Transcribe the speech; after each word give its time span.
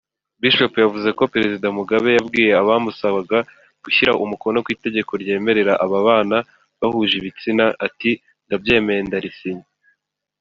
Bishop 0.41 0.73
yavuze 0.83 1.09
ko 1.17 1.23
‘Perezida 1.33 1.67
Mugabe 1.77 2.09
yabwiye 2.17 2.51
abamusabaga 2.61 3.37
gushyira 3.83 4.17
umukono 4.23 4.57
kwitegeko 4.65 5.11
ryemerera 5.21 5.73
ababana 5.85 6.37
bahuje 6.79 7.13
ibitsina 7.17 7.65
ati 7.87 8.11
“Ndabyemeye 8.47 9.01
ndarisinya 9.07 9.67